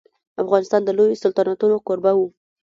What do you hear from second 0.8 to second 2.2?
د لويو سلطنتونو کوربه